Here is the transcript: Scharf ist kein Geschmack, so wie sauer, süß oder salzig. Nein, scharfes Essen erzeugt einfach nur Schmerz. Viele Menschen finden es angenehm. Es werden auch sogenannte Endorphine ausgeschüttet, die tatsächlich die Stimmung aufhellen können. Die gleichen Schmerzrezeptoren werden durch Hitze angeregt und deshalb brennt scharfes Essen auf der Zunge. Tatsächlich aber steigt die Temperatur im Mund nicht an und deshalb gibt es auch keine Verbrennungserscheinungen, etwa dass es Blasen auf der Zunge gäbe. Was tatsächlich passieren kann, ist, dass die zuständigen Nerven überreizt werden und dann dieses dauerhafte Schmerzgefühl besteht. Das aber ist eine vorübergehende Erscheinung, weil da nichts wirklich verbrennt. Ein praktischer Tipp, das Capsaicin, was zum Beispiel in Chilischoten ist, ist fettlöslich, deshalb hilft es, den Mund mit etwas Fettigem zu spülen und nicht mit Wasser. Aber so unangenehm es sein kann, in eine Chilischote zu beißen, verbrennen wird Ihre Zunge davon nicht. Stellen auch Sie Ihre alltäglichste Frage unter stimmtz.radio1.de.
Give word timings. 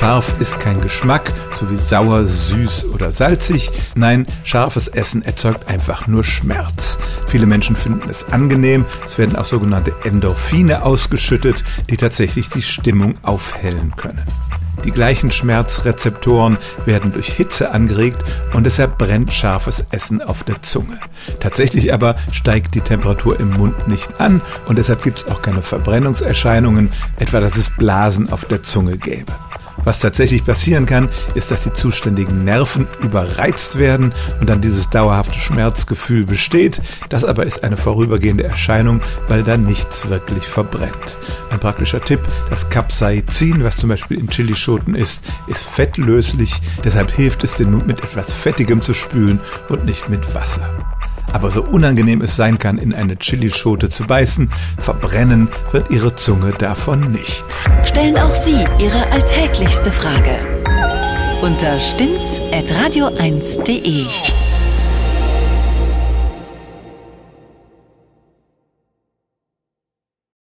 Scharf 0.00 0.34
ist 0.40 0.58
kein 0.58 0.80
Geschmack, 0.80 1.30
so 1.52 1.68
wie 1.68 1.76
sauer, 1.76 2.24
süß 2.24 2.86
oder 2.86 3.12
salzig. 3.12 3.70
Nein, 3.94 4.26
scharfes 4.44 4.88
Essen 4.88 5.22
erzeugt 5.22 5.68
einfach 5.68 6.06
nur 6.06 6.24
Schmerz. 6.24 6.98
Viele 7.26 7.44
Menschen 7.44 7.76
finden 7.76 8.08
es 8.08 8.24
angenehm. 8.24 8.86
Es 9.04 9.18
werden 9.18 9.36
auch 9.36 9.44
sogenannte 9.44 9.92
Endorphine 10.04 10.84
ausgeschüttet, 10.84 11.64
die 11.90 11.98
tatsächlich 11.98 12.48
die 12.48 12.62
Stimmung 12.62 13.16
aufhellen 13.20 13.94
können. 13.94 14.24
Die 14.84 14.90
gleichen 14.90 15.30
Schmerzrezeptoren 15.30 16.56
werden 16.86 17.12
durch 17.12 17.28
Hitze 17.28 17.70
angeregt 17.70 18.24
und 18.54 18.64
deshalb 18.64 18.96
brennt 18.96 19.34
scharfes 19.34 19.84
Essen 19.90 20.22
auf 20.22 20.44
der 20.44 20.62
Zunge. 20.62 20.98
Tatsächlich 21.40 21.92
aber 21.92 22.16
steigt 22.32 22.74
die 22.74 22.80
Temperatur 22.80 23.38
im 23.38 23.50
Mund 23.50 23.86
nicht 23.86 24.18
an 24.18 24.40
und 24.64 24.78
deshalb 24.78 25.02
gibt 25.02 25.18
es 25.18 25.28
auch 25.28 25.42
keine 25.42 25.60
Verbrennungserscheinungen, 25.60 26.90
etwa 27.18 27.40
dass 27.40 27.58
es 27.58 27.68
Blasen 27.68 28.32
auf 28.32 28.46
der 28.46 28.62
Zunge 28.62 28.96
gäbe. 28.96 29.34
Was 29.84 29.98
tatsächlich 29.98 30.44
passieren 30.44 30.86
kann, 30.86 31.08
ist, 31.34 31.50
dass 31.50 31.62
die 31.62 31.72
zuständigen 31.72 32.44
Nerven 32.44 32.86
überreizt 33.02 33.78
werden 33.78 34.12
und 34.40 34.50
dann 34.50 34.60
dieses 34.60 34.90
dauerhafte 34.90 35.38
Schmerzgefühl 35.38 36.24
besteht. 36.24 36.82
Das 37.08 37.24
aber 37.24 37.46
ist 37.46 37.64
eine 37.64 37.76
vorübergehende 37.76 38.44
Erscheinung, 38.44 39.00
weil 39.28 39.42
da 39.42 39.56
nichts 39.56 40.08
wirklich 40.08 40.44
verbrennt. 40.44 41.18
Ein 41.50 41.60
praktischer 41.60 42.02
Tipp, 42.02 42.20
das 42.50 42.68
Capsaicin, 42.68 43.64
was 43.64 43.76
zum 43.76 43.88
Beispiel 43.88 44.18
in 44.18 44.28
Chilischoten 44.28 44.94
ist, 44.94 45.24
ist 45.46 45.64
fettlöslich, 45.64 46.60
deshalb 46.84 47.10
hilft 47.10 47.44
es, 47.44 47.54
den 47.54 47.72
Mund 47.72 47.86
mit 47.86 48.02
etwas 48.02 48.32
Fettigem 48.32 48.80
zu 48.80 48.94
spülen 48.94 49.40
und 49.68 49.84
nicht 49.84 50.08
mit 50.08 50.34
Wasser. 50.34 50.68
Aber 51.32 51.50
so 51.50 51.62
unangenehm 51.62 52.20
es 52.22 52.36
sein 52.36 52.58
kann, 52.58 52.78
in 52.78 52.94
eine 52.94 53.16
Chilischote 53.16 53.88
zu 53.88 54.04
beißen, 54.04 54.50
verbrennen 54.78 55.48
wird 55.72 55.90
Ihre 55.90 56.14
Zunge 56.16 56.52
davon 56.52 57.12
nicht. 57.12 57.44
Stellen 57.84 58.18
auch 58.18 58.30
Sie 58.30 58.64
Ihre 58.78 59.10
alltäglichste 59.10 59.92
Frage 59.92 60.38
unter 61.42 61.78
stimmtz.radio1.de. 61.80 64.06